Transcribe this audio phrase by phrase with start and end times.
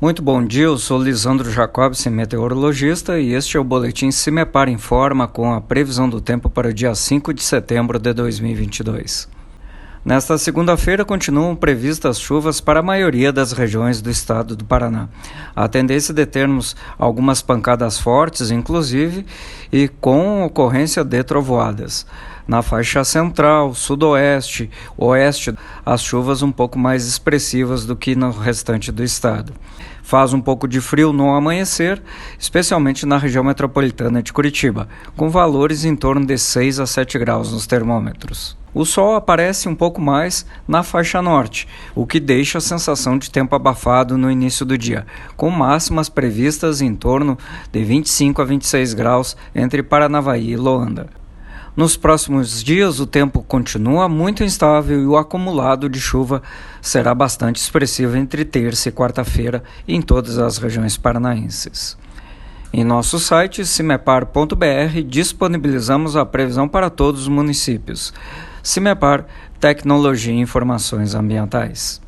[0.00, 5.26] Muito bom dia, eu sou Lisandro Jacobson, meteorologista, e este é o Boletim Cimepar Informa
[5.26, 9.28] com a previsão do tempo para o dia 5 de setembro de 2022.
[10.04, 15.08] Nesta segunda-feira continuam previstas chuvas para a maioria das regiões do estado do Paraná.
[15.54, 19.26] A tendência de termos algumas pancadas fortes, inclusive,
[19.72, 22.06] e com ocorrência de trovoadas.
[22.48, 25.54] Na faixa central, sudoeste, oeste,
[25.84, 29.52] as chuvas um pouco mais expressivas do que no restante do estado.
[30.02, 32.02] Faz um pouco de frio no amanhecer,
[32.38, 37.52] especialmente na região metropolitana de Curitiba, com valores em torno de 6 a 7 graus
[37.52, 38.56] nos termômetros.
[38.72, 43.30] O sol aparece um pouco mais na faixa norte, o que deixa a sensação de
[43.30, 47.36] tempo abafado no início do dia, com máximas previstas em torno
[47.70, 51.17] de 25 a 26 graus entre Paranavaí e Loanda.
[51.78, 56.42] Nos próximos dias, o tempo continua muito instável e o acumulado de chuva
[56.82, 61.96] será bastante expressivo entre terça e quarta-feira em todas as regiões paranaenses.
[62.72, 68.12] Em nosso site cimepar.br disponibilizamos a previsão para todos os municípios.
[68.60, 69.24] Cimepar
[69.60, 72.00] Tecnologia e Informações Ambientais.